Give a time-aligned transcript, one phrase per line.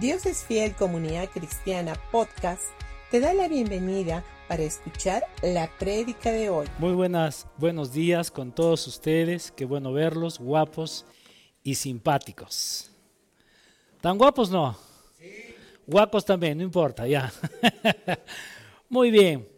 [0.00, 2.64] Dios es Fiel Comunidad Cristiana Podcast
[3.10, 6.66] te da la bienvenida para escuchar la prédica de hoy.
[6.78, 9.50] Muy buenas, buenos días con todos ustedes.
[9.52, 11.06] Qué bueno verlos, guapos
[11.62, 12.90] y simpáticos.
[14.02, 14.76] ¿Tan guapos no?
[15.18, 15.32] Sí.
[15.86, 17.32] Guapos también, no importa, ya.
[18.90, 19.48] Muy bien.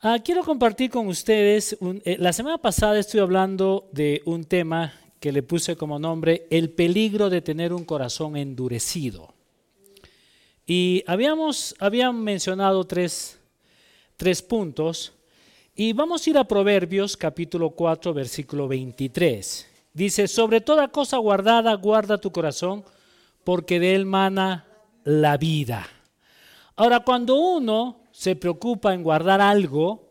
[0.00, 4.92] Ah, quiero compartir con ustedes, eh, la semana pasada estuve hablando de un tema
[5.24, 9.32] que le puse como nombre El peligro de tener un corazón endurecido.
[10.66, 13.40] Y habíamos habían mencionado tres,
[14.18, 15.14] tres puntos
[15.74, 19.66] y vamos a ir a Proverbios capítulo 4 versículo 23.
[19.94, 22.84] Dice, sobre toda cosa guardada, guarda tu corazón,
[23.44, 24.66] porque de él mana
[25.04, 25.88] la vida.
[26.76, 30.06] Ahora, cuando uno se preocupa en guardar algo,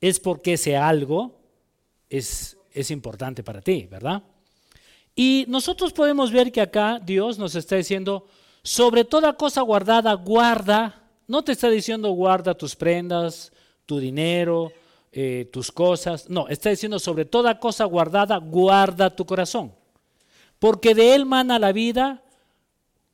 [0.00, 1.34] es porque ese algo
[2.08, 4.22] es, es importante para ti, ¿verdad?
[5.14, 8.26] Y nosotros podemos ver que acá Dios nos está diciendo,
[8.62, 11.02] sobre toda cosa guardada, guarda.
[11.26, 13.52] No te está diciendo guarda tus prendas,
[13.86, 14.72] tu dinero,
[15.10, 16.30] eh, tus cosas.
[16.30, 19.74] No, está diciendo sobre toda cosa guardada, guarda tu corazón.
[20.58, 22.22] Porque de él mana la vida,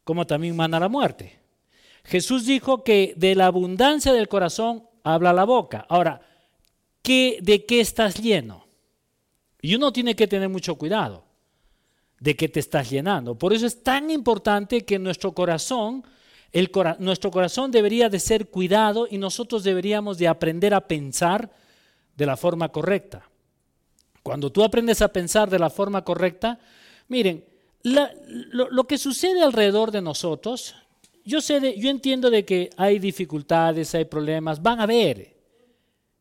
[0.04, 1.38] como también mana la muerte.
[2.04, 5.84] Jesús dijo que de la abundancia del corazón habla la boca.
[5.88, 6.20] Ahora,
[7.02, 8.66] ¿qué, ¿de qué estás lleno?
[9.60, 11.27] Y uno tiene que tener mucho cuidado
[12.20, 13.36] de que te estás llenando.
[13.36, 16.04] Por eso es tan importante que nuestro corazón,
[16.98, 21.50] nuestro corazón debería de ser cuidado y nosotros deberíamos de aprender a pensar
[22.16, 23.28] de la forma correcta.
[24.22, 26.58] Cuando tú aprendes a pensar de la forma correcta,
[27.06, 27.44] miren,
[27.82, 30.74] lo, que sucede alrededor de nosotros,
[31.24, 35.36] yo, sé yo entiendo de que hay dificultades, hay problemas, van a haber.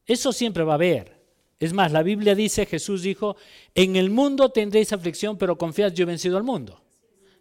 [0.05, 1.16] Eso siempre va a haber.
[1.59, 3.36] Es más, la Biblia dice, Jesús dijo,
[3.73, 6.83] en el mundo tendréis aflicción, pero confiad, yo he vencido al mundo.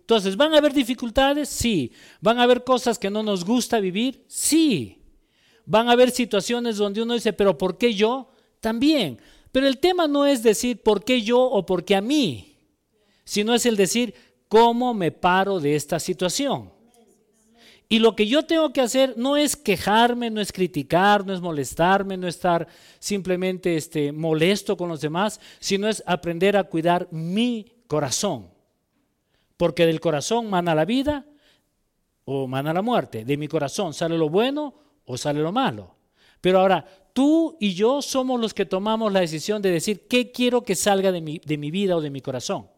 [0.01, 1.49] Entonces, ¿van a haber dificultades?
[1.49, 1.93] Sí.
[2.21, 4.25] ¿Van a haber cosas que no nos gusta vivir?
[4.29, 5.03] Sí.
[5.67, 8.31] ¿Van a haber situaciones donde uno dice, pero ¿por qué yo?
[8.61, 9.21] También.
[9.53, 12.57] Pero el tema no es decir por qué yo o por qué a mí,
[13.25, 14.15] sino es el decir
[14.49, 16.76] cómo me paro de esta situación.
[17.89, 21.41] Y lo que yo tengo que hacer no es quejarme, no es criticar, no es
[21.41, 22.67] molestarme, no estar
[22.99, 28.51] simplemente este, molesto con los demás, sino es aprender a cuidar mi corazón.
[29.57, 31.27] Porque del corazón mana la vida
[32.25, 33.25] o mana la muerte.
[33.25, 35.95] De mi corazón sale lo bueno o sale lo malo.
[36.41, 40.63] Pero ahora, tú y yo somos los que tomamos la decisión de decir qué quiero
[40.63, 42.69] que salga de mi, de mi vida o de mi corazón.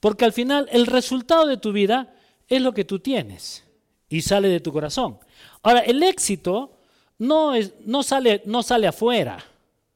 [0.00, 2.14] Porque al final el resultado de tu vida
[2.46, 3.65] es lo que tú tienes
[4.08, 5.18] y sale de tu corazón.
[5.62, 6.72] Ahora, el éxito
[7.18, 9.44] no, es, no, sale, no sale afuera,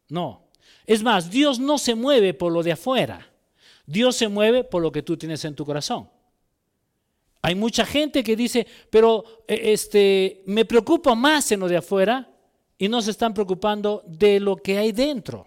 [0.09, 0.48] no.
[0.87, 3.28] Es más, Dios no se mueve por lo de afuera,
[3.87, 6.09] Dios se mueve por lo que tú tienes en tu corazón.
[7.43, 12.28] Hay mucha gente que dice, pero e, este, me preocupo más en lo de afuera
[12.77, 15.47] y no se están preocupando de lo que hay dentro.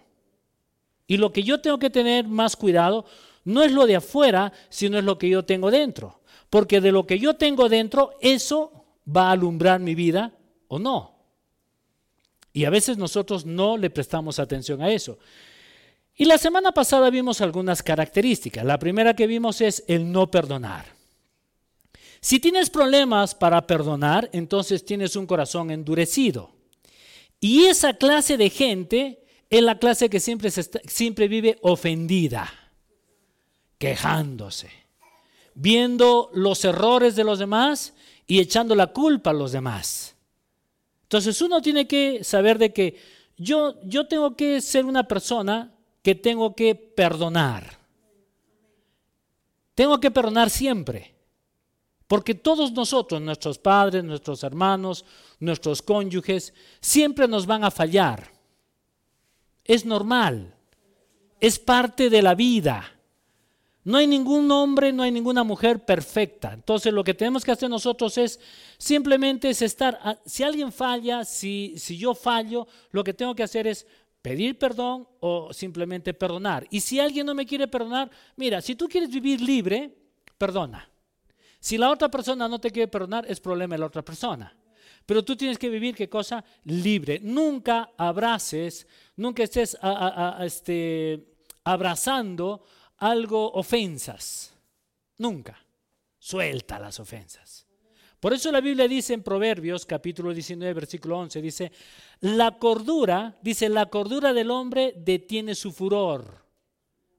[1.06, 3.04] Y lo que yo tengo que tener más cuidado
[3.44, 6.20] no es lo de afuera, sino es lo que yo tengo dentro.
[6.54, 10.38] Porque de lo que yo tengo dentro, eso va a alumbrar mi vida
[10.68, 11.16] o no.
[12.52, 15.18] Y a veces nosotros no le prestamos atención a eso.
[16.14, 18.64] Y la semana pasada vimos algunas características.
[18.64, 20.86] La primera que vimos es el no perdonar.
[22.20, 26.52] Si tienes problemas para perdonar, entonces tienes un corazón endurecido.
[27.40, 32.48] Y esa clase de gente es la clase que siempre, siempre vive ofendida,
[33.76, 34.83] quejándose
[35.54, 37.94] viendo los errores de los demás
[38.26, 40.14] y echando la culpa a los demás.
[41.02, 42.96] Entonces uno tiene que saber de que
[43.36, 45.72] yo, yo tengo que ser una persona
[46.02, 47.78] que tengo que perdonar.
[49.74, 51.14] Tengo que perdonar siempre.
[52.06, 55.04] Porque todos nosotros, nuestros padres, nuestros hermanos,
[55.40, 58.30] nuestros cónyuges, siempre nos van a fallar.
[59.64, 60.54] Es normal.
[61.40, 62.93] Es parte de la vida.
[63.84, 66.54] No hay ningún hombre, no hay ninguna mujer perfecta.
[66.54, 68.40] Entonces lo que tenemos que hacer nosotros es
[68.78, 73.66] simplemente es estar, si alguien falla, si, si yo fallo, lo que tengo que hacer
[73.66, 73.86] es
[74.22, 76.66] pedir perdón o simplemente perdonar.
[76.70, 79.94] Y si alguien no me quiere perdonar, mira, si tú quieres vivir libre,
[80.38, 80.88] perdona.
[81.60, 84.56] Si la otra persona no te quiere perdonar, es problema de la otra persona.
[85.04, 86.42] Pero tú tienes que vivir, ¿qué cosa?
[86.64, 87.20] Libre.
[87.22, 89.76] Nunca abraces, nunca estés
[90.40, 92.64] este, abrazando
[92.98, 94.54] algo ofensas.
[95.18, 95.58] Nunca.
[96.18, 97.66] Suelta las ofensas.
[98.18, 101.72] Por eso la Biblia dice en Proverbios capítulo 19 versículo 11, dice,
[102.20, 106.42] la cordura, dice, la cordura del hombre detiene su furor.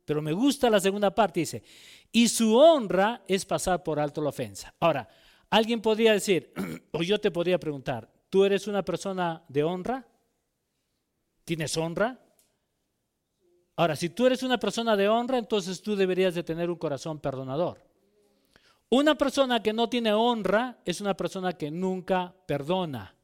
[0.04, 1.62] Pero me gusta la segunda parte, dice,
[2.12, 4.74] y su honra es pasar por alto la ofensa.
[4.80, 5.07] Ahora,
[5.51, 6.51] alguien podría decir,
[6.92, 10.07] o yo te podría preguntar, ¿tú eres una persona de honra?
[11.44, 12.19] ¿Tienes honra?
[13.77, 17.19] Ahora, si tú eres una persona de honra, entonces tú deberías de tener un corazón
[17.19, 17.83] perdonador.
[18.89, 23.16] Una persona que no tiene honra es una persona que nunca perdona.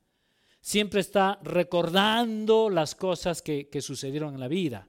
[0.59, 4.87] Siempre está recordando las cosas que, sucedieron en la vida.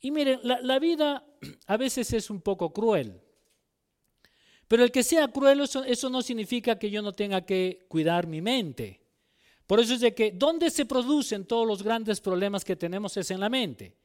[0.00, 1.24] Y miren, la, la, vida
[1.66, 3.20] a veces es un poco cruel.
[4.68, 8.26] Pero el que sea cruel, eso, eso no significa que yo no tenga que cuidar
[8.28, 9.00] mi mente.
[9.66, 13.30] Por eso es de que donde se producen todos los grandes problemas que tenemos es
[13.30, 13.97] en la mente.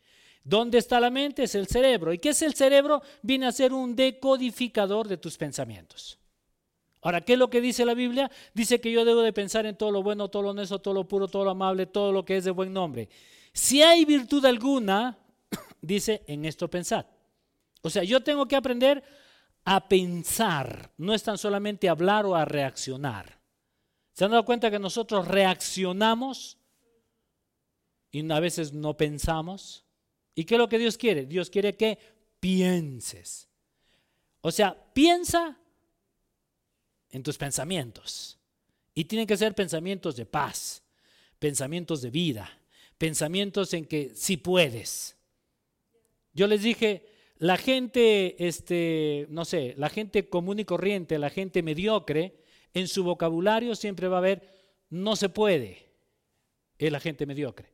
[0.43, 1.43] ¿Dónde está la mente?
[1.43, 2.11] Es el cerebro.
[2.13, 3.01] ¿Y qué es el cerebro?
[3.21, 6.19] Viene a ser un decodificador de tus pensamientos.
[7.01, 8.31] Ahora, ¿qué es lo que dice la Biblia?
[8.53, 11.07] Dice que yo debo de pensar en todo lo bueno, todo lo honesto, todo lo
[11.07, 13.09] puro, todo lo amable, todo lo que es de buen nombre.
[13.53, 15.17] Si hay virtud alguna,
[15.81, 17.05] dice, en esto pensad.
[17.81, 19.03] O sea, yo tengo que aprender
[19.65, 23.39] a pensar, no es tan solamente hablar o a reaccionar.
[24.13, 26.57] ¿Se han dado cuenta que nosotros reaccionamos
[28.11, 29.82] y a veces no pensamos?
[30.35, 31.25] ¿Y qué es lo que Dios quiere?
[31.25, 31.97] Dios quiere que
[32.39, 33.47] pienses.
[34.41, 35.57] O sea, piensa
[37.09, 38.39] en tus pensamientos.
[38.95, 40.83] Y tienen que ser pensamientos de paz,
[41.39, 42.61] pensamientos de vida,
[42.97, 45.15] pensamientos en que sí puedes.
[46.33, 47.05] Yo les dije,
[47.37, 52.35] la gente, este, no sé, la gente común y corriente, la gente mediocre,
[52.73, 54.49] en su vocabulario siempre va a haber
[54.89, 55.89] no se puede.
[56.77, 57.72] Es la gente mediocre.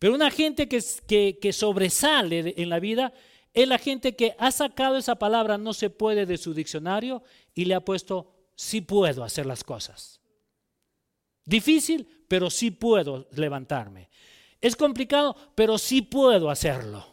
[0.00, 3.12] Pero una gente que, que, sobresale en la vida
[3.52, 7.22] es la gente que ha sacado esa palabra no se puede de su diccionario
[7.54, 10.22] y le ha puesto sí puedo hacer las cosas.
[11.44, 14.08] Difícil, pero sí puedo levantarme.
[14.58, 17.06] Es complicado, pero sí puedo hacerlo.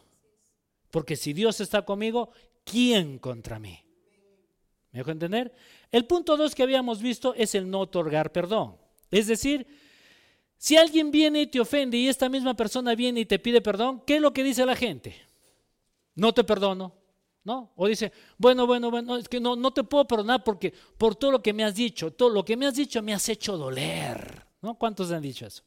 [0.89, 2.31] Porque si Dios está conmigo,
[2.63, 3.77] ¿quién contra mí?
[4.93, 5.53] ¿Me dejo entender?
[5.91, 8.77] El punto dos que habíamos visto es el no otorgar perdón.
[9.11, 9.67] Es decir,
[10.57, 14.01] si alguien viene y te ofende y esta misma persona viene y te pide perdón,
[14.05, 15.15] ¿qué es lo que dice la gente?
[16.15, 16.93] No te perdono.
[17.43, 17.71] ¿No?
[17.77, 21.31] O dice, bueno, bueno, bueno, es que no, no te puedo perdonar porque por todo
[21.31, 24.45] lo que me has dicho, todo lo que me has dicho me has hecho doler.
[24.61, 24.77] ¿No?
[24.77, 25.63] ¿Cuántos han dicho eso?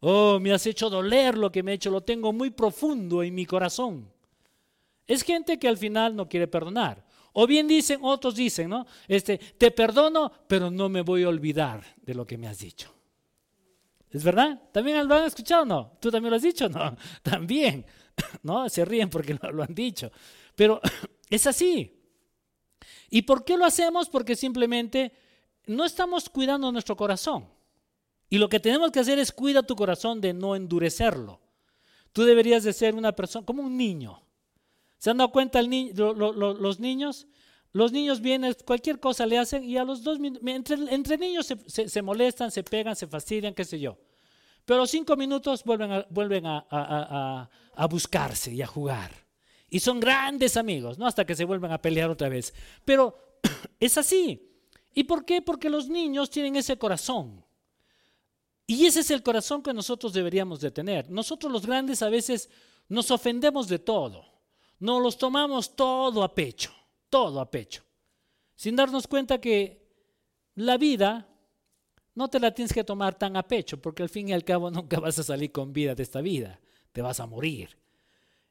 [0.00, 3.34] Oh, me has hecho doler lo que me he hecho, lo tengo muy profundo en
[3.34, 4.12] mi corazón.
[5.06, 7.02] Es gente que al final no quiere perdonar.
[7.32, 8.86] O bien dicen, otros dicen, ¿no?
[9.08, 12.93] Este, te perdono, pero no me voy a olvidar de lo que me has dicho.
[14.14, 14.62] ¿Es verdad?
[14.70, 15.98] ¿También lo han escuchado no?
[16.00, 16.68] ¿Tú también lo has dicho?
[16.68, 17.84] No, también.
[18.44, 18.68] ¿No?
[18.68, 20.10] Se ríen porque lo, han dicho.
[20.54, 20.80] Pero
[21.28, 22.00] es así.
[23.10, 24.08] ¿Y por qué lo hacemos?
[24.08, 25.12] Porque simplemente
[25.66, 27.48] no estamos cuidando nuestro corazón.
[28.30, 31.40] Y lo que tenemos que hacer es cuida tu corazón de no endurecerlo.
[32.12, 34.22] Tú deberías de ser una persona como un niño.
[34.98, 37.26] ¿Se han dado cuenta los niños?
[37.74, 40.48] Los niños vienen, cualquier cosa le hacen y a los dos minutos,
[40.90, 43.98] entre, niños se, molestan, se pegan, se fastidian, qué sé yo.
[44.64, 45.90] Pero a los cinco minutos vuelven,
[46.46, 47.50] a,
[47.90, 49.10] buscarse y a jugar.
[49.68, 51.06] Y son grandes amigos, ¿no?
[51.08, 52.54] Hasta que se vuelven a pelear otra vez.
[52.84, 53.40] Pero
[53.80, 54.40] es así.
[54.94, 55.42] ¿Y por qué?
[55.42, 57.44] Porque los niños tienen ese corazón.
[58.68, 61.10] Y ese es el corazón que nosotros deberíamos de tener.
[61.10, 62.48] Nosotros los grandes a veces
[62.88, 64.24] nos ofendemos de todo.
[64.78, 66.72] Nos los tomamos todo a pecho
[67.14, 67.84] todo a pecho,
[68.56, 69.86] sin darnos cuenta que
[70.56, 71.28] la vida
[72.16, 74.68] no te la tienes que tomar tan a pecho, porque al fin y al cabo
[74.72, 77.78] nunca vas a salir con vida de esta vida, te vas a morir.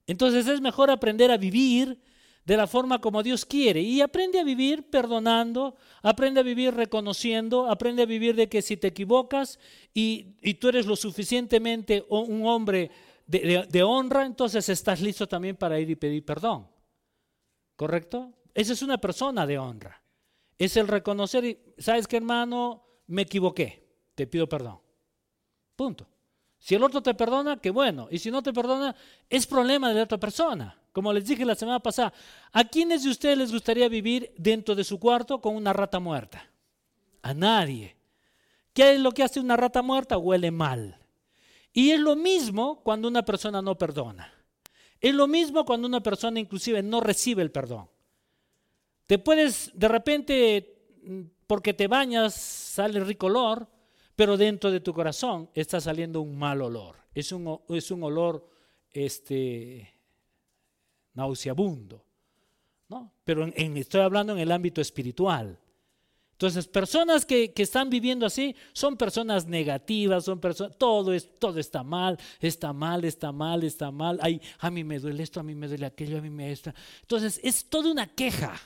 [0.08, 2.01] Entonces es mejor aprender a vivir
[2.46, 7.70] de la forma como Dios quiere y aprende a vivir perdonando, aprende a vivir reconociendo,
[7.70, 9.60] aprende a vivir de que si te equivocas
[9.93, 12.91] y, tú eres lo suficientemente un hombre
[13.27, 16.65] de honra, entonces estás listo también para ir y pedir perdón.
[17.75, 18.32] ¿Correcto?
[18.53, 20.01] Esa es una persona de honra.
[20.57, 22.86] Es el reconocer, ¿sabes qué hermano?
[23.07, 24.79] Me equivoqué, te pido perdón.
[25.75, 26.07] Punto.
[26.60, 28.07] Si el otro te perdona, qué bueno.
[28.10, 28.95] Y si no te perdona,
[29.29, 30.79] es problema de la otra persona.
[30.93, 32.13] Como les dije la semana pasada,
[32.51, 36.50] ¿a quiénes de ustedes les gustaría vivir dentro de su cuarto con una rata muerta?
[37.22, 37.98] A nadie.
[38.74, 40.17] ¿Qué es lo que hace una rata muerta?
[40.17, 41.00] Huele mal.
[41.74, 44.31] Y es lo mismo cuando una persona no perdona.
[45.01, 47.89] Es lo mismo cuando una persona inclusive no recibe el perdón.
[49.05, 50.77] Te puedes, de repente,
[51.48, 53.67] porque te bañas, sale rico olor,
[54.15, 56.98] pero dentro de tu corazón está saliendo un mal olor.
[57.13, 58.48] Es un, es un olor
[58.91, 59.93] este,
[61.13, 62.05] nauseabundo.
[62.89, 63.12] ¿no?
[63.24, 65.60] Pero estoy hablando en el ámbito espiritual.
[66.33, 71.60] Entonces, personas que, que, están viviendo así son personas negativas, son personas, todo, es, todo
[71.60, 74.19] está mal, está mal, está mal, está mal.
[74.22, 76.74] Ay, a mí me duele esto, a mí me duele aquello, a mí me está.
[77.01, 78.60] Entonces, es toda una queja.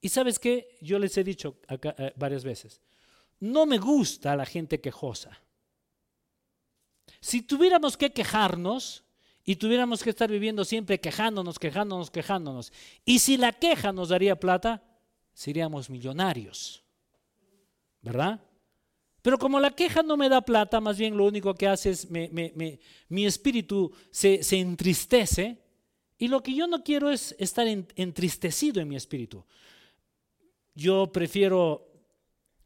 [0.00, 2.80] Y sabes qué, yo les he dicho eh, varias veces,
[3.40, 5.38] no me gusta la gente quejosa.
[7.20, 9.04] Si tuviéramos que quejarnos
[9.44, 12.72] y tuviéramos que estar viviendo siempre quejándonos, quejándonos, quejándonos,
[13.04, 14.82] y si la queja nos daría plata,
[15.34, 16.82] seríamos millonarios.
[18.02, 18.40] ¿Verdad?
[19.22, 22.08] Pero como la queja no me da plata, más bien lo único que hace es
[22.10, 25.58] mi espíritu se, entristece.
[26.16, 29.44] Y lo que yo no quiero es estar entristecido en mi espíritu.
[30.74, 31.90] Yo prefiero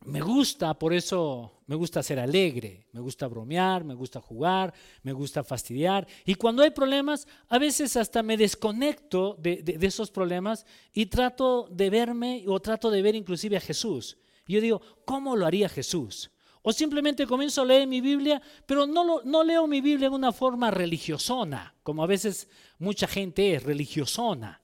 [0.04, 5.12] me gusta, por eso me gusta ser alegre, me gusta bromear, me gusta jugar, me
[5.12, 6.06] gusta fastidiar.
[6.26, 11.88] Y cuando hay problemas, a veces hasta me desconecto de, esos problemas y trato de
[11.88, 14.18] verme o trato de ver inclusive a Jesús.
[14.46, 16.30] yo digo, ¿cómo lo haría Jesús?
[16.60, 20.32] O simplemente comienzo a leer mi Biblia, pero no, no leo mi Biblia en una
[20.32, 24.63] forma religiosona, como a veces mucha gente es religiosona.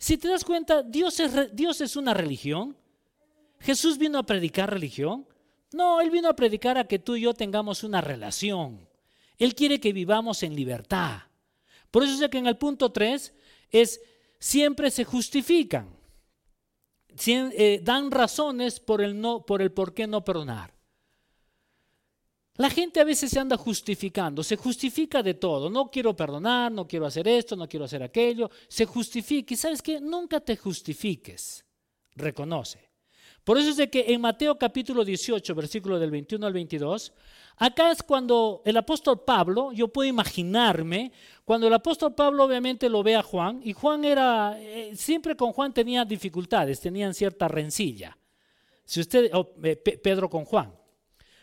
[0.00, 2.74] Si te das cuenta, Dios es, Dios es una religión.
[3.58, 5.28] ¿Jesús vino a predicar religión?
[5.72, 8.88] No, Él vino a predicar a que tú y yo tengamos una relación.
[9.36, 11.24] Él quiere que vivamos en libertad.
[11.90, 13.34] Por eso sé que en el punto 3
[13.70, 14.00] es,
[14.38, 15.94] siempre se justifican.
[17.26, 20.72] Eh, dan razones por el, no, por el por qué no perdonar.
[22.60, 25.70] La gente a veces se anda justificando, se justifica de todo.
[25.70, 28.50] No quiero perdonar, no quiero hacer esto, no quiero hacer aquello.
[28.68, 29.54] Se justifica.
[29.54, 29.98] Y sabes qué?
[29.98, 31.64] Nunca te justifiques.
[32.14, 32.90] Reconoce.
[33.44, 37.14] Por eso es de que en Mateo capítulo 18, versículo del 21 al 22,
[37.56, 41.12] acá es cuando el apóstol Pablo, yo puedo imaginarme,
[41.46, 45.54] cuando el apóstol Pablo obviamente lo ve a Juan, y Juan era, eh, siempre con
[45.54, 48.18] Juan tenía dificultades, tenían cierta rencilla.
[48.84, 49.30] Si usted,
[49.62, 50.78] eh, Pedro con Juan.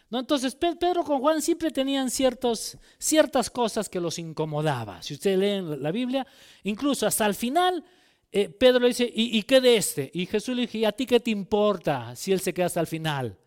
[0.10, 0.20] ¿No?
[0.20, 5.02] Entonces, Pedro con Juan siempre tenían ciertos, ciertas cosas que los incomodaba.
[5.02, 6.26] Si ustedes leen la Biblia,
[6.64, 7.84] incluso hasta el final,
[8.32, 10.10] eh, Pedro le dice, ¿Y, qué de este?
[10.14, 12.80] Y Jesús le dice, ¿y a ti qué te importa si él se queda hasta
[12.80, 13.38] el final?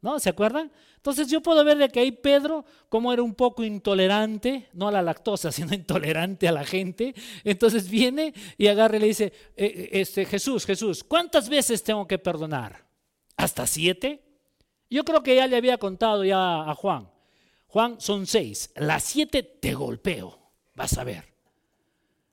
[0.00, 0.18] ¿No?
[0.18, 0.70] ¿Se acuerdan?
[0.96, 4.92] Entonces yo puedo ver de que ahí Pedro, como era un poco intolerante, no a
[4.92, 9.32] la lactosa, sino intolerante a la gente, entonces viene y agarra y le dice, eh,
[9.56, 12.86] eh, este, Jesús, Jesús, ¿cuántas veces tengo que perdonar?
[13.36, 14.25] ¿Hasta siete?
[14.88, 17.10] Yo creo que ya le había contado ya a Juan.
[17.66, 18.70] Juan, son seis.
[18.76, 20.38] Las siete te golpeo,
[20.74, 21.36] vas a ver.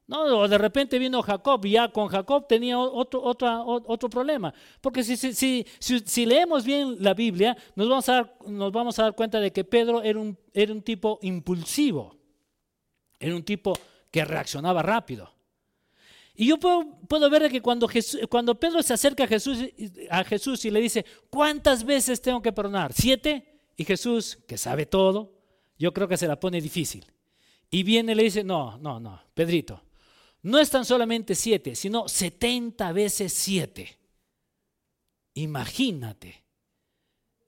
[0.05, 4.53] No, de repente vino Jacob y ya con Jacob tenía otro, otro problema.
[4.81, 9.03] Porque si, si, si, leemos bien la Biblia, nos vamos, a dar, nos vamos a
[9.03, 12.15] dar cuenta de que Pedro era un, era un tipo impulsivo,
[13.17, 13.73] era un tipo
[14.11, 15.32] que reaccionaba rápido.
[16.35, 17.87] Y yo puedo, puedo ver que cuando,
[18.29, 19.59] cuando Pedro se acerca a Jesús,
[20.09, 22.91] a Jesús y le dice, ¿cuántas veces tengo que perdonar?
[22.93, 23.61] ¿Siete?
[23.77, 25.33] Y Jesús, que sabe todo,
[25.77, 27.05] yo creo que se la pone difícil.
[27.69, 29.83] Y viene y le dice, no, no, no, Pedrito,
[30.41, 33.99] no es tan solamente siete, sino setenta veces siete.
[35.35, 36.43] Imagínate.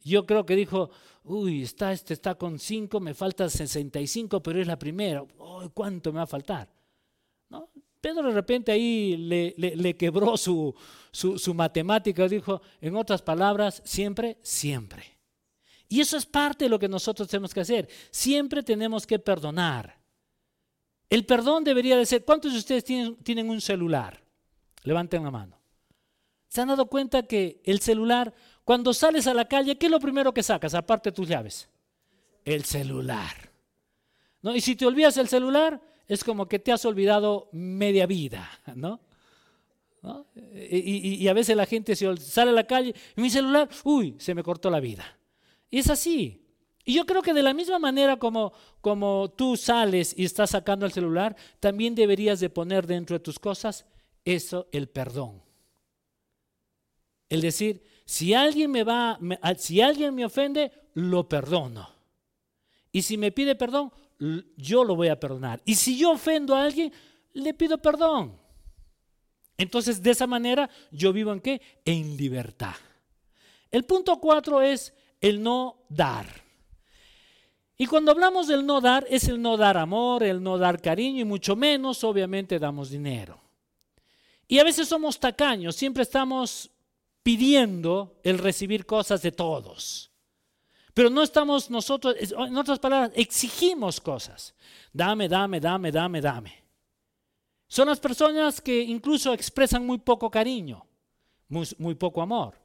[0.04, 0.92] Yo creo que dijo,
[1.24, 5.25] uy, está, este está con cinco, me falta 65, pero es la primera.
[5.74, 6.75] ¿Cuánto me va a faltar?
[8.05, 10.75] Pedro de repente ahí le, quebró su,
[11.12, 15.17] su, matemática, dijo, en otras palabras, siempre, siempre.
[15.89, 17.89] Y eso es parte de lo que nosotros tenemos que hacer.
[18.12, 19.97] Siempre tenemos que perdonar.
[21.09, 24.24] El perdón debería de ser, ¿cuántos de ustedes tienen, un celular?
[24.83, 25.59] Levanten la mano.
[26.47, 30.00] ¿Se han dado cuenta que el celular, cuando sales a la calle, ¿qué es lo
[30.00, 31.67] primero que sacas, aparte de tus llaves?
[32.43, 33.50] El celular.
[34.43, 34.55] ¿No?
[34.55, 39.00] Y si te olvidas el celular, es como que te has olvidado media vida, ¿no?
[40.55, 44.69] Y, a veces la gente sale a la calle, mi celular, uy, se me cortó
[44.69, 45.17] la vida.
[45.69, 46.45] Y es así.
[46.83, 50.85] Y yo creo que de la misma manera como, como tú sales y estás sacando
[50.85, 53.85] el celular, también deberías de poner dentro de tus cosas
[54.24, 55.41] eso, el perdón.
[57.27, 59.19] El decir, si alguien me va,
[59.57, 61.89] si alguien me ofende, lo perdono.
[62.91, 63.91] Y si me pide perdón,
[64.57, 65.62] yo lo voy a perdonar.
[65.65, 66.91] Y si yo ofendo a alguien,
[67.34, 68.38] le pido perdón.
[69.57, 71.62] Entonces, de esa manera, yo vivo en qué?
[71.86, 72.75] En libertad.
[73.72, 76.27] El punto cuatro es el no dar.
[77.77, 81.22] Y cuando hablamos del no dar, es el no dar amor, el no dar cariño
[81.22, 83.41] y mucho menos, obviamente, damos dinero.
[84.48, 86.72] Y a veces somos tacaños, siempre estamos
[87.24, 90.12] pidiendo el recibir cosas de todos.
[90.96, 94.56] Pero no estamos nosotros, en otras palabras, exigimos cosas.
[94.94, 96.64] Dame, dame, dame, dame, dame.
[97.68, 100.88] Son las personas que incluso expresan muy poco cariño,
[101.50, 102.58] muy, poco amor.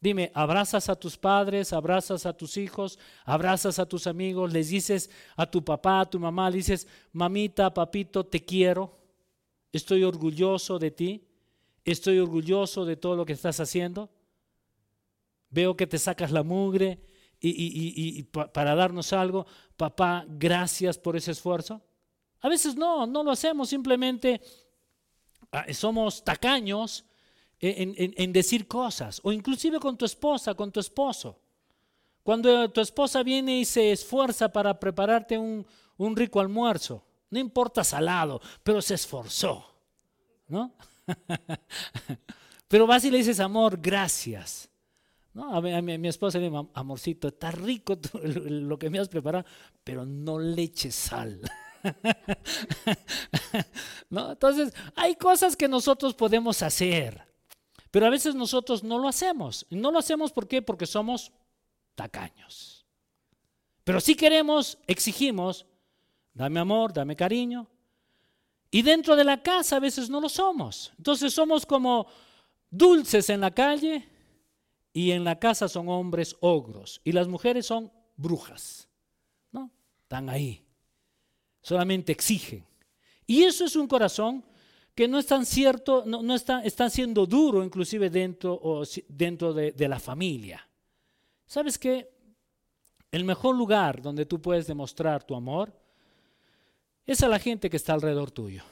[0.00, 5.10] Dime, abrazas a tus padres, abrazas a tus hijos, abrazas a tus amigos, les dices
[5.36, 8.98] a tu papá, a tu mamá, le dices, mamita, papito, te quiero,
[9.70, 11.26] estoy orgulloso de ti.
[11.84, 14.10] Estoy orgulloso de todo lo que estás haciendo.
[15.50, 17.09] Veo que te sacas la mugre
[17.40, 19.46] y, para darnos algo.
[19.76, 21.80] Papá, gracias por ese esfuerzo.
[22.40, 24.40] A veces no, no lo hacemos, simplemente
[25.52, 27.04] ah, somos tacaños
[27.62, 31.38] en, decir cosas, o inclusive con tu esposa, con tu esposo.
[32.22, 35.66] Cuando tu esposa viene y se esfuerza para prepararte un,
[35.98, 39.64] un rico almuerzo, no importa salado, pero se esforzó,
[40.48, 40.72] ¿no?
[42.68, 44.69] pero vas y le dices, amor, gracias.
[45.32, 45.54] ¿No?
[45.54, 49.44] A, mi, esposa le dice, amorcito, está rico lo que me has preparado,
[49.84, 51.40] pero no le sal.
[54.10, 54.32] ¿No?
[54.32, 57.24] Entonces, hay cosas que nosotros podemos hacer,
[57.90, 59.66] pero a veces nosotros no lo hacemos.
[59.70, 60.32] no lo hacemos.
[60.32, 61.32] Porque somos
[61.94, 62.86] tacaños.
[63.84, 65.66] Pero si queremos, exigimos,
[66.32, 67.68] dame amor, dame cariño.
[68.70, 70.92] Y dentro de la casa a veces no lo somos.
[70.96, 72.06] Entonces somos como
[72.70, 74.08] dulces en la calle
[74.92, 78.88] y en la casa son hombres ogros y las mujeres son brujas.
[79.52, 79.70] ¿No?
[80.02, 80.64] Están ahí.
[81.62, 82.64] Solamente exigen.
[83.26, 84.44] Y eso es un corazón
[84.94, 89.88] que no es tan cierto, no, está, siendo duro inclusive dentro, o, dentro de, de
[89.88, 90.68] la familia.
[91.46, 92.10] ¿Sabes qué?
[93.10, 95.72] El mejor lugar donde tú puedes demostrar tu amor
[97.06, 98.62] es a la gente que está alrededor tuyo.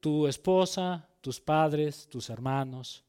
[0.00, 3.04] Tu esposa, tus padres, tus hermanos.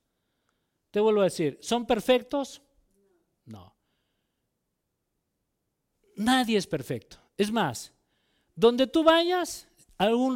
[0.91, 2.61] Te vuelvo a decir, ¿son perfectos?
[3.45, 3.73] No.
[6.17, 7.17] Nadie es perfecto.
[7.37, 7.93] Es más,
[8.55, 9.67] donde tú vayas,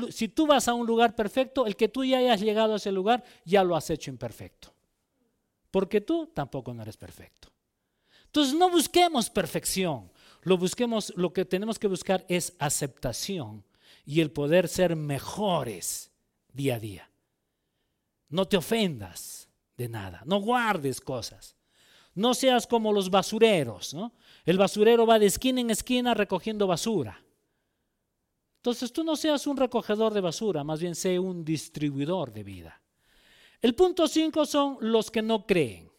[0.10, 2.92] si tú vas a un lugar perfecto, el que tú ya hayas llegado a ese
[2.92, 4.74] lugar, ya lo has hecho imperfecto.
[5.72, 7.50] Porque tú tampoco no eres perfecto.
[8.28, 13.66] Entonces no busquemos perfección, lo busquemos, lo que tenemos que buscar es aceptación
[14.06, 16.12] y el poder ser mejores
[16.54, 17.12] día a día.
[18.30, 19.45] No te ofendas
[19.78, 21.56] de nada, no guardes cosas.
[22.14, 24.14] No seas como los basureros, ¿no?
[24.46, 27.22] El basurero va de esquina en esquina recogiendo basura.
[28.58, 32.82] Entonces tú no seas un recogedor de basura, más bien sé un distribuidor de vida.
[33.62, 35.92] El punto 5 son los que no creen.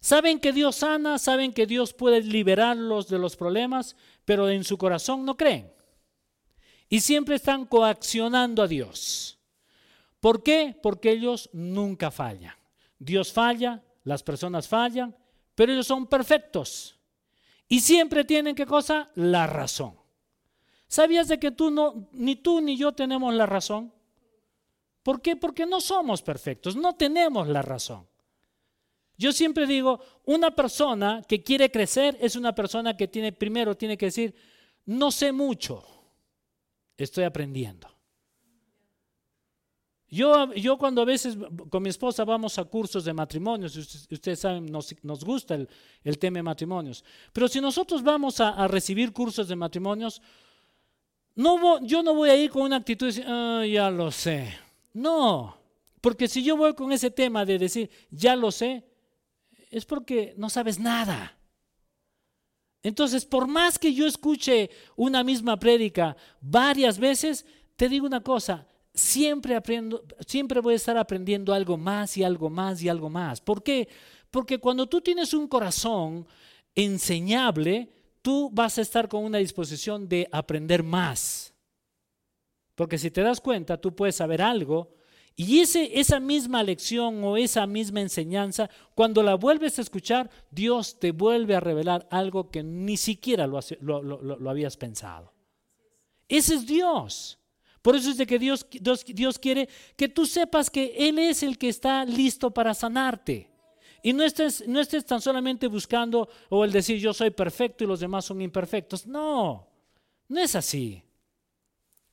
[0.00, 4.76] Saben que Dios sana, saben que Dios puede liberarlos de los problemas, pero en su
[4.76, 5.72] corazón no creen.
[6.90, 9.38] Y siempre están coaccionando a Dios.
[10.20, 10.78] ¿Por qué?
[10.82, 12.54] Porque ellos nunca fallan.
[12.98, 15.16] Dios falla, las personas fallan,
[15.54, 16.98] pero ellos son perfectos.
[17.68, 19.10] Y siempre tienen qué cosa?
[19.14, 19.96] La razón.
[20.86, 23.92] ¿Sabías de que tú no, ni tú ni yo tenemos la razón?
[25.02, 25.36] ¿Por qué?
[25.36, 28.06] Porque no somos perfectos, no tenemos la razón.
[29.16, 33.96] Yo siempre digo, una persona que quiere crecer es una persona que tiene, primero tiene
[33.96, 34.34] que decir,
[34.86, 35.84] no sé mucho,
[36.96, 37.93] estoy aprendiendo.
[40.08, 41.36] Yo, yo cuando a veces
[41.70, 46.38] con mi esposa vamos a cursos de matrimonios, ustedes saben, nos, nos gusta el, tema
[46.38, 50.20] de matrimonios, pero si nosotros vamos a, recibir cursos de matrimonios,
[51.34, 54.56] no, yo no voy a ir con una actitud de decir, ah, ya lo sé.
[54.92, 55.56] No,
[56.00, 58.84] porque si yo voy con ese tema de decir, ya lo sé,
[59.70, 61.36] es porque no sabes nada.
[62.84, 68.68] Entonces, por más que yo escuche una misma prédica varias veces, te digo una cosa,
[68.94, 73.40] siempre aprendo, siempre voy a estar aprendiendo algo más y algo más y algo más.
[73.40, 73.88] ¿Por qué?
[74.30, 76.26] Porque cuando tú tienes un corazón
[76.74, 77.88] enseñable,
[78.22, 81.52] tú vas a estar con una disposición de aprender más.
[82.74, 84.94] Porque si te das cuenta, tú puedes saber algo
[85.36, 91.00] y ese, esa misma lección o esa misma enseñanza, cuando la vuelves a escuchar, Dios
[91.00, 95.32] te vuelve a revelar algo que ni siquiera lo, lo, habías pensado.
[96.28, 97.38] Ese es Dios.
[97.84, 101.42] Por eso es de que Dios, Dios, Dios quiere que tú sepas que Él es
[101.42, 103.50] el que está listo para sanarte.
[104.02, 107.86] Y no estés, no estés tan solamente buscando o el decir yo soy perfecto y
[107.86, 109.06] los demás son imperfectos.
[109.06, 109.68] No,
[110.28, 111.02] no es así.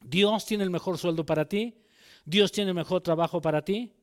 [0.02, 1.74] Dios tiene el mejor sueldo para ti.
[2.26, 3.94] Dios tiene el mejor trabajo para ti.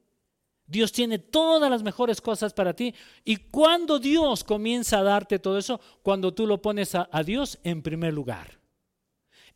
[0.67, 2.95] Dios tiene todas las mejores cosas para ti.
[3.27, 7.83] Y cuando Dios comienza a darte todo eso, cuando tú lo pones a, Dios en
[7.83, 8.58] primer lugar.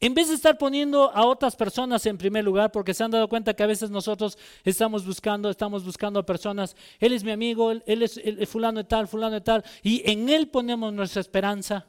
[0.03, 3.29] En vez de estar poniendo a otras personas en primer lugar, porque se han dado
[3.29, 7.71] cuenta que a veces nosotros estamos buscando, estamos buscando a personas, él es mi amigo,
[7.71, 11.87] él, es fulano de tal, fulano de tal, y en él ponemos nuestra esperanza.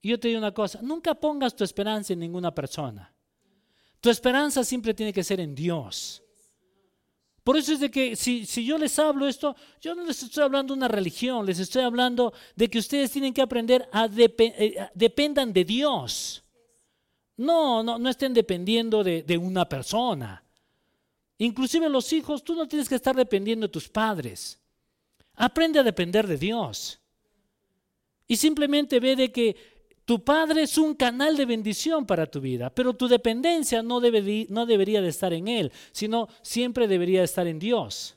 [0.00, 3.12] Y yo te digo una cosa, nunca pongas tu esperanza en ninguna persona.
[4.00, 6.22] Tu esperanza siempre tiene que ser en Dios.
[7.42, 10.72] Por eso es de que si, yo les hablo esto, yo no les estoy hablando
[10.72, 15.52] de una religión, les estoy hablando de que ustedes tienen que aprender a eh, dependan
[15.52, 16.44] de Dios.
[17.36, 20.44] No, no, no estén dependiendo de, una persona.
[21.38, 24.58] Inclusive los hijos, tú no tienes que estar dependiendo de tus padres.
[25.34, 27.00] Aprende a depender de Dios.
[28.28, 29.56] Y simplemente ve de que
[30.04, 34.46] tu padre es un canal de bendición para tu vida, pero tu dependencia no, debe,
[34.50, 38.16] no debería de estar en él, sino siempre debería estar en Dios.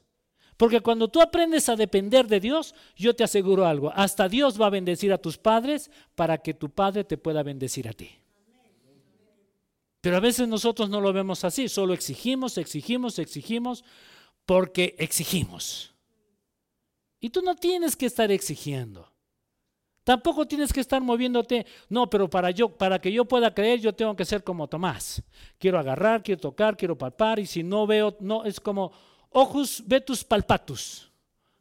[0.57, 4.67] Porque cuando tú aprendes a depender de Dios, yo te aseguro algo, hasta Dios va
[4.67, 8.09] a bendecir a tus padres para que tu padre te pueda bendecir a ti.
[10.05, 13.83] Pero a veces nosotros no lo vemos así, solo exigimos, exigimos, exigimos,
[14.45, 15.95] porque exigimos.
[17.19, 19.11] Y tú no tienes que estar exigiendo.
[20.03, 23.95] Tampoco tienes que estar moviéndote, no, pero para yo para que yo pueda creer, yo
[23.95, 25.23] tengo que ser como Tomás.
[25.57, 28.91] Quiero agarrar, quiero tocar, quiero palpar y si no veo, no es como
[29.31, 31.11] ojus vetus palpatus.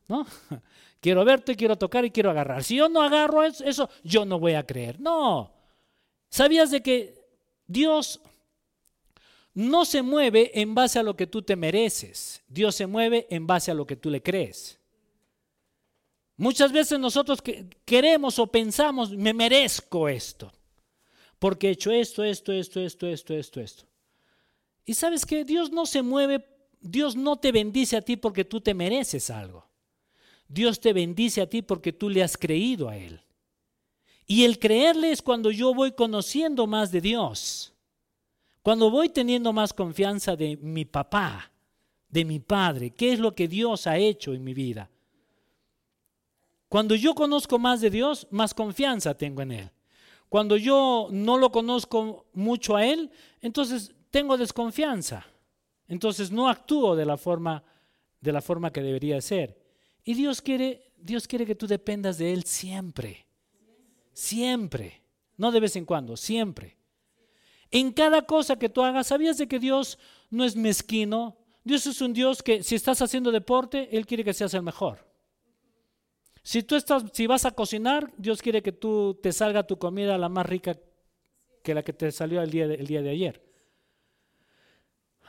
[0.06, 0.26] ¿No?
[1.00, 2.62] Quiero verte, quiero tocar y quiero agarrar.
[2.62, 5.00] Si yo no agarro eso, yo no voy a creer.
[5.00, 5.52] No.
[6.30, 7.24] ¿Sabías de que
[7.66, 8.20] Dios
[9.54, 12.42] no se mueve en base a lo que tú te mereces?
[12.48, 14.78] Dios se mueve en base a lo que tú le crees.
[16.36, 17.40] Muchas veces nosotros
[17.84, 20.52] queremos o pensamos, me merezco esto,
[21.38, 23.84] porque he hecho esto, esto, esto, esto, esto, esto, esto.
[24.84, 26.44] Y sabes que Dios no se mueve
[26.84, 29.66] Dios no te bendice a ti porque tú te mereces algo.
[30.46, 33.22] Dios te bendice a ti porque tú le has creído a Él.
[34.26, 37.72] Y el creerle es cuando yo voy conociendo más de Dios.
[38.64, 41.52] Cuando voy teniendo más confianza de mi papá,
[42.08, 44.90] de mi padre, qué es lo que Dios ha hecho en mi vida.
[46.70, 49.70] Cuando yo conozco más de Dios, más confianza tengo en Él.
[50.30, 53.10] Cuando yo no lo conozco mucho a Él,
[53.42, 55.26] entonces tengo desconfianza.
[55.86, 57.62] Entonces no actúo de la forma,
[58.18, 59.60] de la forma que debería ser.
[60.04, 63.26] Y Dios quiere, Dios quiere que tú dependas de Él siempre.
[64.14, 65.02] Siempre.
[65.36, 66.78] No de vez en cuando, siempre.
[67.70, 69.98] En cada cosa que tú hagas, ¿sabías de que Dios
[70.30, 71.36] no es mezquino?
[71.64, 75.06] Dios es un Dios que si estás haciendo deporte, Él quiere que seas el mejor.
[76.42, 80.18] Si tú estás, si vas a cocinar, Dios quiere que tú te salga tu comida
[80.18, 80.76] la más rica
[81.62, 83.53] que la que te salió el día el día de ayer.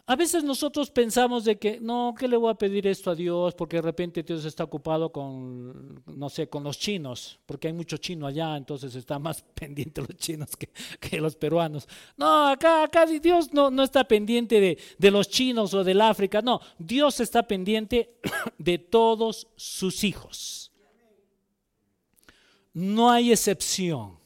[0.07, 3.55] A veces nosotros pensamos de que, no, ¿qué le voy a pedir esto a Dios?
[3.55, 7.97] Porque de repente Dios está ocupado con, no sé, con los chinos, porque hay mucho
[7.97, 11.87] chino allá, entonces está más pendiente los chinos que, los peruanos.
[12.17, 16.39] No, acá, acá Dios no, no está pendiente de, de los chinos o del África,
[16.39, 18.19] no, Dios está pendiente
[18.59, 20.71] de todos sus hijos.
[22.73, 24.19] No hay excepción.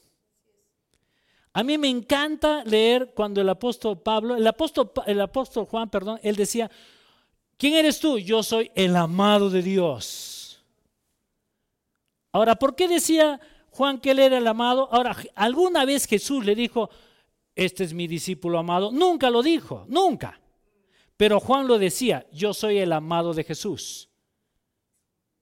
[1.54, 6.20] A mí me encanta leer cuando el apóstol Pablo, el apóstol, el apóstol Juan, perdón,
[6.22, 6.70] él decía,
[7.58, 8.20] ¿quién eres tú?
[8.20, 10.64] Yo soy el amado de Dios.
[12.32, 13.40] Ahora, ¿por qué decía
[13.72, 14.88] Juan que él era el amado?
[14.92, 16.90] Ahora, ¿alguna vez Jesús le dijo,
[17.56, 18.92] este es mi discípulo amado?
[18.92, 20.40] Nunca lo dijo, nunca.
[21.18, 24.09] Pero Juan lo decía, yo soy el amado de Jesús.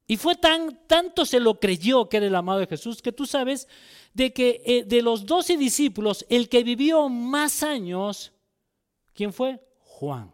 [0.08, 3.26] Y fue tan, tanto se lo creyó que era el amado de Jesús, que tú
[3.26, 3.68] sabes
[4.14, 8.32] de que eh, de los doce discípulos, el que vivió más años,
[9.14, 9.62] ¿quién fue?
[9.80, 10.34] Juan.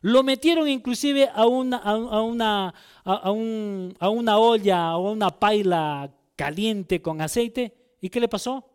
[0.00, 6.10] Lo metieron inclusive a una, a, una, a, a una olla o a una paila
[6.34, 7.96] caliente con aceite.
[8.00, 8.68] ¿Y qué le pasó?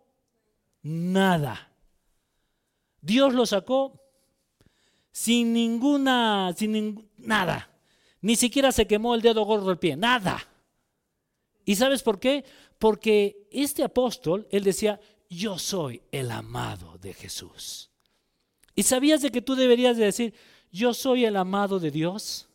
[0.84, 1.70] Nada.
[3.02, 4.00] Dios lo sacó
[5.12, 7.70] sin ninguna, sin nada.
[8.22, 10.48] Ni siquiera se quemó el dedo gordo del pie, nada.
[11.66, 12.46] ¿Y sabes por qué?
[12.80, 15.00] Porque este apóstol, él decía,
[15.30, 17.90] yo soy el amado de Jesús.
[18.76, 20.34] ¿Y sabías de que tú deberías de decir,
[20.72, 22.48] yo soy el amado de Dios?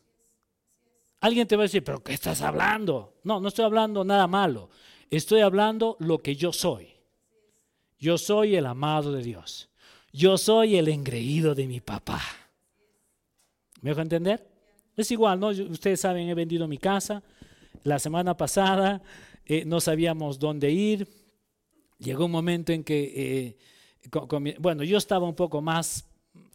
[1.19, 3.15] Alguien te va a decir, pero ¿qué estás hablando?
[3.23, 4.69] No, no estoy hablando nada malo.
[5.09, 6.89] Estoy hablando lo que yo soy.
[7.99, 9.69] Yo soy el amado de Dios.
[10.11, 12.21] Yo soy el engreído de mi papá.
[13.81, 14.52] ¿Me dejo entender?
[14.95, 15.47] Es igual, ¿no?
[15.47, 17.23] Ustedes saben, he vendido mi casa.
[17.83, 19.01] La semana pasada
[19.45, 21.07] eh, no sabíamos dónde ir.
[21.97, 23.57] Llegó un momento en que, eh,
[24.59, 26.05] bueno, yo estaba un poco más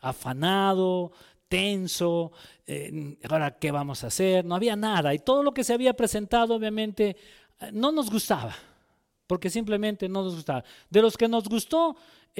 [0.01, 1.13] afanado,
[1.49, 2.33] tenso,
[2.67, 5.13] eh, ahora qué vamos a hacer, no había nada.
[5.15, 7.17] Y todo lo que se había presentado, obviamente,
[7.73, 8.55] no nos gustaba,
[9.27, 10.65] porque simplemente no nos gustaba.
[10.89, 11.97] De los que nos gustó,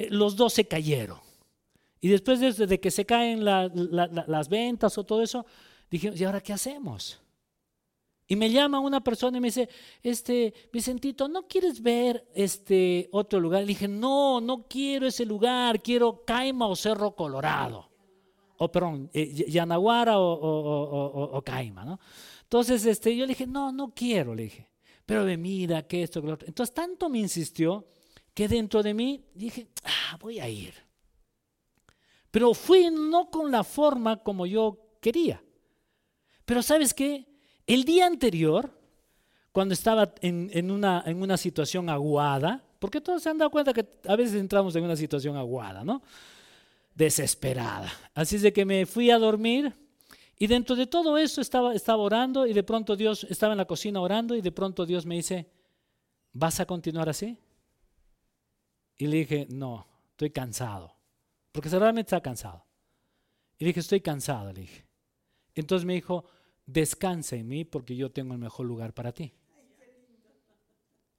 [0.09, 1.19] los dos se cayeron.
[2.01, 5.45] Y después de, que se caen las ventas o todo eso,
[5.89, 7.19] Dijimos, ¿y ahora qué hacemos?
[8.31, 9.67] Y me llama una persona y me dice,
[10.03, 13.61] este, Vicentito, ¿no quieres ver este otro lugar?
[13.61, 17.89] Le dije, no, no quiero ese lugar, quiero Caima o Cerro Colorado.
[18.57, 21.99] O perdón, eh, Yanaguara o, Caima, ¿no?
[22.43, 24.69] Entonces, este, yo le dije, no, no quiero, le dije.
[25.07, 26.47] Pero de mira, que esto, que lo otro.
[26.47, 27.87] Entonces, tanto me insistió
[28.35, 30.75] que dentro de mí dije, ah, voy a ir.
[32.29, 35.41] Pero fui no con la forma como yo quería.
[36.49, 37.27] Pero sabes qué?
[37.67, 38.71] El día anterior,
[39.51, 44.33] cuando estaba en, una, situación aguada, porque todos se han dado cuenta que a veces
[44.33, 46.01] entramos en una situación aguada, ¿no?
[46.95, 47.93] Desesperada.
[48.15, 49.75] Así es de que me fui a dormir
[50.39, 53.65] y dentro de todo eso estaba, estaba orando y de pronto Dios estaba en la
[53.65, 55.51] cocina orando y de pronto Dios me dice,
[56.33, 57.37] ¿vas a continuar así?
[58.97, 60.95] Y le dije, no, estoy cansado.
[61.51, 62.65] Porque realmente está cansado.
[63.59, 64.89] Y le dije, estoy cansado, le dije.
[65.53, 66.25] Entonces me dijo,
[66.71, 69.33] descansa en mí porque yo tengo el mejor lugar para ti.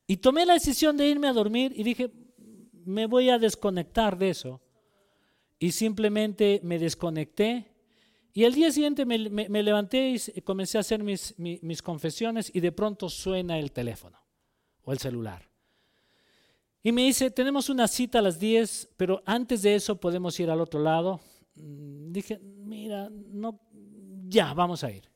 [0.06, 2.10] Y tomé la decisión de irme a dormir y dije,
[2.84, 4.60] me voy a desconectar de eso.
[5.58, 7.66] Y simplemente me desconecté.
[8.32, 12.72] Y al día siguiente me, levanté y comencé a hacer mis, mis confesiones y de
[12.72, 14.18] pronto suena el teléfono
[14.82, 15.48] o el celular.
[16.82, 20.48] Y me dice, tenemos una cita a las 10, pero antes de eso podemos ir
[20.48, 21.20] al otro lado.
[21.56, 23.60] Mm, dije, mira, no,
[24.28, 25.09] ya, vamos a ir.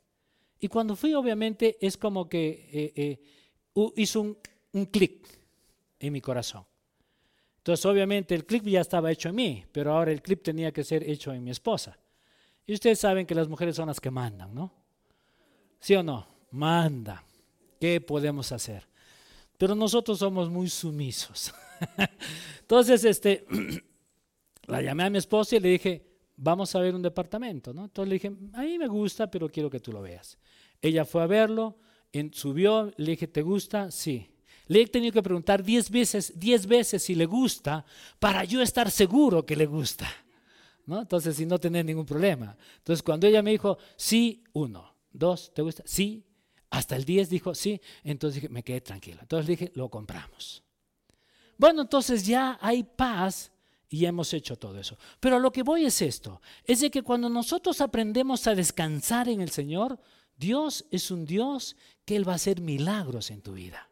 [0.65, 3.21] Y cuando fui, obviamente, es como que eh, eh,
[3.97, 4.39] hizo un,
[4.73, 5.29] un clic
[6.01, 6.65] en mi corazón.
[7.59, 10.83] Entonces, obviamente, el clic ya estaba hecho en mí, pero ahora el clic tenía que
[10.83, 11.99] ser hecho en mi esposa.
[12.67, 14.73] Y ustedes saben que las mujeres son las que mandan, ¿no?
[15.81, 16.27] ¿Sí o no?
[16.53, 17.23] Manda.
[17.79, 18.89] ¿Qué podemos hacer?
[19.59, 21.55] pero nosotros somos muy sumisos.
[22.61, 23.45] Entonces, este,
[24.67, 26.03] la llamé a mi esposa y le dije,
[26.37, 27.85] vamos a ver un departamento, ¿no?
[27.85, 30.39] Entonces le dije, a mí me gusta, pero quiero que tú lo veas.
[30.85, 31.79] Ella fue a verlo,
[32.33, 33.91] subió, le dije, ¿te gusta?
[33.91, 34.29] Sí.
[34.67, 37.87] Le he tenido que preguntar diez veces, diez veces si le gusta
[38.19, 40.07] para yo estar seguro que le gusta.
[40.85, 41.01] ¿no?
[41.01, 42.55] Entonces, sin no tener ningún problema.
[42.77, 45.83] Entonces, cuando ella me dijo, sí, uno, dos, ¿te gusta?
[45.87, 46.23] Sí,
[46.69, 49.21] hasta el 10 dijo, sí, entonces dije, me quedé tranquilo.
[49.23, 50.63] Entonces dije, lo compramos.
[51.57, 53.51] Bueno, entonces ya hay paz
[53.89, 54.99] y hemos hecho todo eso.
[55.19, 59.41] Pero lo que voy es esto, es de que cuando nosotros aprendemos a descansar en
[59.41, 59.99] el Señor,
[60.37, 63.89] Dios es un Dios que Él va a hacer milagros en tu vida.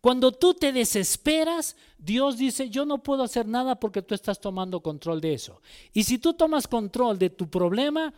[0.00, 4.80] Cuando tú te desesperas, Dios dice, yo no puedo hacer nada porque tú estás tomando
[4.80, 5.60] control de eso.
[5.92, 8.12] Y si tú tomas control de tu problema,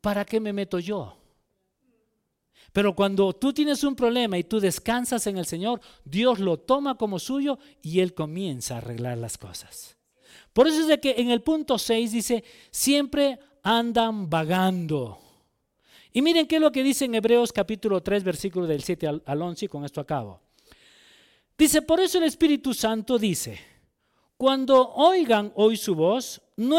[0.00, 1.16] ¿para qué me meto yo?
[2.72, 6.96] Pero cuando tú tienes un problema y tú descansas en el Señor, Dios lo toma
[6.96, 9.96] como suyo y Él comienza a arreglar las cosas.
[10.52, 15.18] Por eso es de que en el punto 6 dice, siempre andan vagando.
[16.12, 19.42] Y miren qué es lo que dice en Hebreos capítulo 3, versículo del 7 al
[19.42, 20.40] 11, y con esto acabo.
[21.56, 23.60] Dice, por eso el Espíritu Santo dice,
[24.36, 26.78] cuando oigan hoy su voz, no,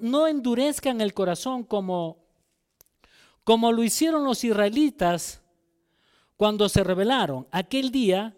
[0.00, 2.26] no endurezcan el corazón como
[3.46, 5.40] como lo hicieron los israelitas
[6.36, 8.36] cuando se rebelaron aquel día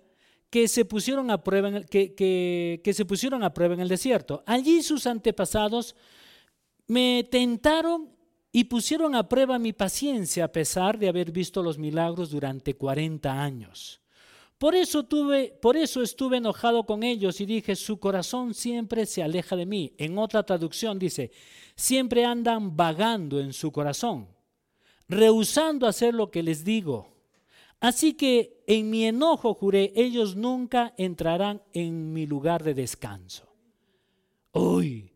[0.51, 4.43] que se pusieron a prueba en el, que, se pusieron a prueba en el desierto.
[4.45, 5.97] Allí sus antepasados
[6.89, 8.11] me tentaron
[8.51, 13.43] y pusieron a prueba mi paciencia a pesar de haber visto los milagros durante 40
[13.43, 14.01] años.
[14.59, 19.23] Por eso, tuve, por eso estuve enojado con ellos y dije, su corazón siempre se
[19.23, 19.95] aleja de mí.
[19.99, 21.31] En otra traducción dice,
[21.77, 24.29] siempre andan vagando en su corazón
[25.09, 27.09] rehusando hacer lo que les digo.
[27.81, 33.49] Así que en mi enojo juré, ellos nunca entrarán en mi lugar de descanso.
[34.53, 35.13] Uy.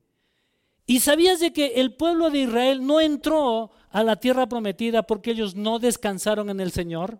[0.92, 5.30] ¿Y sabías de que el pueblo de Israel no entró a la tierra prometida porque
[5.30, 7.18] ellos no descansaron en el Señor?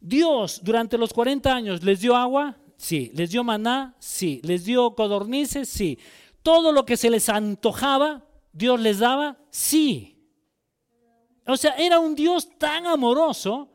[0.00, 4.94] Dios durante los 40 años les dio agua, sí, les dio maná, sí, les dio
[4.94, 5.98] codornices, sí.
[6.42, 10.16] Todo lo que se les antojaba, Dios les daba, sí.
[11.46, 13.68] O sea, era un Dios tan amoroso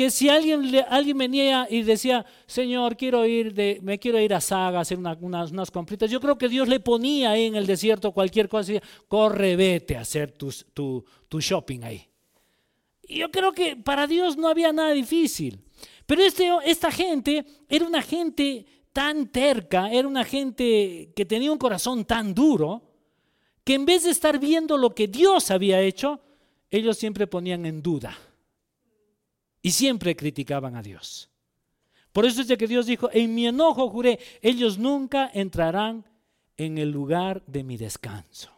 [0.00, 4.40] que si alguien, alguien venía y decía, Señor, quiero ir de, me quiero ir a
[4.40, 8.10] Saga a hacer unas, compritas, yo creo que Dios le ponía ahí en el desierto
[8.10, 12.08] cualquier cosa y decía, corre, vete a hacer tu, tu shopping ahí.
[13.02, 15.60] Y yo creo que para Dios no había nada difícil.
[16.06, 21.58] Pero este, esta gente era una gente tan terca, era una gente que tenía un
[21.58, 22.80] corazón tan duro,
[23.64, 26.22] que en vez de estar viendo lo que Dios había hecho,
[26.70, 28.16] ellos siempre ponían en duda
[29.62, 31.30] y siempre criticaban a Dios.
[32.12, 36.04] Por eso es de que Dios dijo, en mi enojo juré, ellos nunca entrarán
[36.56, 38.50] en el lugar de mi descanso.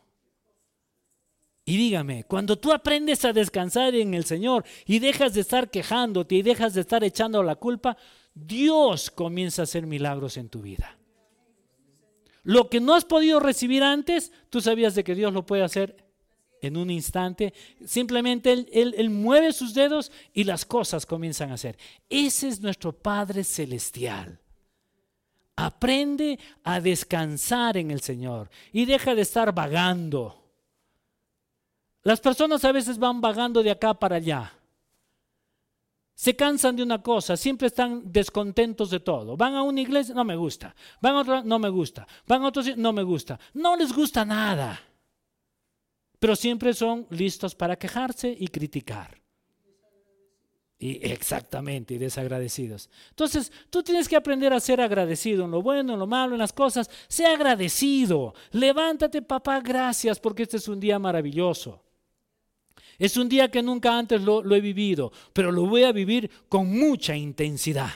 [1.64, 6.34] Y dígame, cuando tú aprendes a descansar en el Señor y dejas de estar quejándote
[6.34, 7.96] y dejas de estar echando la culpa,
[8.34, 10.98] Dios comienza a hacer milagros en tu vida.
[12.42, 16.11] Lo que no has podido recibir antes, tú sabías de que Dios lo puede hacer
[16.62, 17.52] en un instante.
[17.84, 21.76] Simplemente él, mueve sus dedos y las cosas comienzan a hacer.
[22.08, 24.38] Ese es nuestro Padre Celestial.
[25.56, 30.38] Aprende a descansar en el Señor y deja de estar vagando.
[32.02, 34.54] Las personas a veces van vagando de acá para allá.
[36.14, 39.36] Se cansan de una cosa, siempre están descontentos de todo.
[39.36, 40.74] Van a una iglesia, no me gusta.
[41.00, 42.06] Van a otra, no me gusta.
[42.26, 43.40] Van a otro, no me gusta.
[43.54, 44.80] No les gusta nada.
[46.22, 49.20] Pero siempre son listos para quejarse y criticar.
[50.78, 52.88] Y exactamente, y desagradecidos.
[53.10, 56.38] Entonces, tú tienes que aprender a ser agradecido en lo bueno, en lo malo, en
[56.38, 56.88] las cosas.
[57.08, 58.34] Sea agradecido.
[58.52, 61.82] Levántate, papá, gracias, porque este es un día maravilloso.
[63.00, 66.70] Es un día que nunca antes lo, he vivido, pero lo voy a vivir con
[66.70, 67.90] mucha intensidad.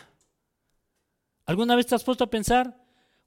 [1.45, 2.77] ¿Alguna vez te has puesto a pensar?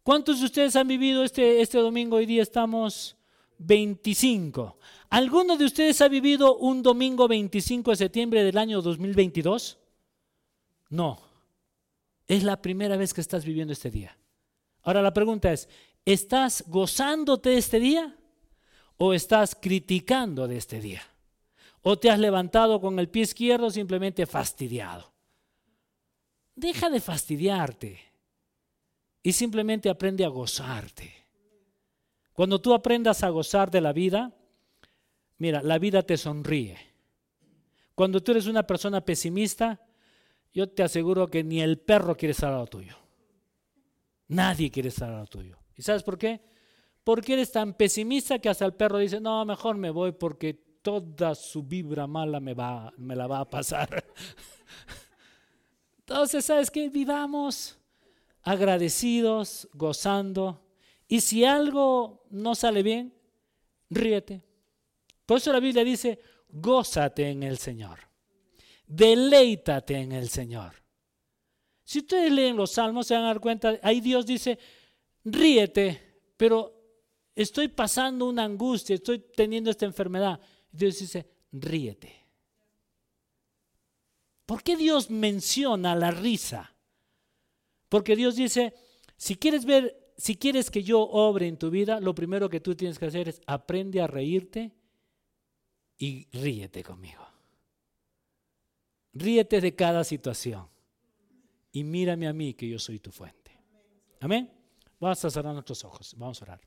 [0.03, 2.17] ¿Cuántos de ustedes han vivido este, este domingo?
[2.17, 3.15] Hoy día estamos
[3.60, 4.78] 25.
[5.10, 9.78] ¿Alguno de ustedes ha vivido un domingo 25 de septiembre del año 2022?
[10.89, 11.19] No.
[12.28, 14.17] Es la primera vez que estás viviendo este día.
[14.84, 15.67] Ahora la pregunta es,
[16.06, 18.15] ¿estás gozándote de este día
[18.98, 21.02] o estás criticando de este día?
[21.82, 25.13] ¿O te has levantado con el pie izquierdo simplemente fastidiado?
[26.56, 28.00] Deja de fastidiarte
[29.24, 31.18] y simplemente aprende a gozarte.
[32.39, 34.34] Cuando tú aprendas a gozar de la vida,
[35.39, 36.78] mira, la vida te sonríe.
[37.93, 39.86] Cuando tú eres una persona pesimista,
[40.54, 42.95] yo te aseguro que ni el perro quiere estar a lo tuyo.
[44.30, 45.58] Nadie quiere estar a lo tuyo.
[45.75, 46.39] ¿Y sabes por qué?
[47.04, 51.36] Porque eres tan pesimista que hasta el perro dice, no, mejor me voy porque toda
[51.36, 54.02] su vibra mala me, va, me la va a pasar.
[55.99, 56.88] Entonces, ¿sabes qué?
[56.88, 57.78] Vivamos
[58.43, 60.68] agradecidos, gozando
[61.12, 63.13] y si algo no sale bien,
[63.89, 64.45] ríete.
[65.26, 68.00] Por eso la Biblia dice, gózate en el Señor.
[68.86, 70.76] Deleítate en el Señor.
[71.84, 74.60] Si ustedes leen los salmos, se van a dar cuenta, ahí Dios dice,
[75.24, 76.80] ríete, pero
[77.36, 80.39] estoy pasando una angustia, estoy teniendo esta enfermedad.
[80.72, 82.24] Dios dice, ríete.
[84.45, 86.76] ¿Por qué Dios menciona la risa?
[87.88, 88.76] Porque Dios dice,
[89.17, 92.75] si quieres ver si quieres que yo obre en tu vida, lo primero que tú
[92.75, 94.75] tienes que hacer es aprende a reírte
[95.97, 97.25] y ríete conmigo.
[99.13, 100.67] Ríete de cada situación
[101.71, 103.51] y mírame a mí que yo soy tu fuente.
[104.19, 104.51] Amén.
[104.99, 106.13] Vamos a cerrar nuestros ojos.
[106.17, 106.62] Vamos a orar.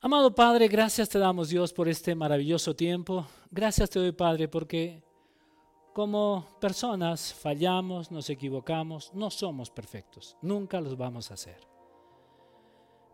[0.00, 3.26] Amado Padre, gracias te damos Dios por este maravilloso tiempo.
[3.50, 5.02] Gracias te doy Padre porque
[5.98, 11.58] como personas fallamos, nos equivocamos, no somos perfectos, nunca los vamos a hacer.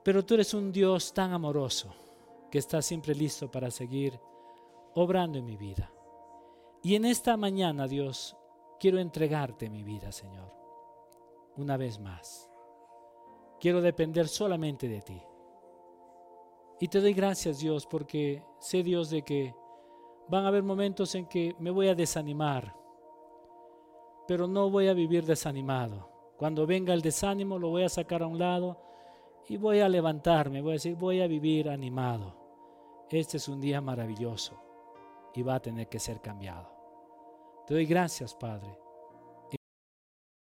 [0.02, 1.94] Pero tú eres un Dios tan amoroso
[2.50, 4.20] que está siempre listo para seguir
[4.96, 5.90] obrando en mi vida.
[6.82, 8.36] Y en esta mañana, Dios,
[8.78, 10.52] quiero entregarte mi vida, Señor,
[11.56, 12.50] una vez más.
[13.58, 15.22] Quiero depender solamente de ti.
[16.80, 19.54] Y te doy gracias, Dios, porque sé, Dios, de que
[20.28, 22.74] Van a haber momentos en que me voy a desanimar,
[24.26, 26.08] pero no voy a vivir desanimado.
[26.36, 28.80] Cuando venga el desánimo lo voy a sacar a un lado
[29.48, 32.34] y voy a levantarme, voy a decir, voy a vivir animado.
[33.10, 34.60] Este es un día maravilloso
[35.34, 36.72] y va a tener que ser cambiado.
[37.66, 38.78] Te doy gracias, Padre,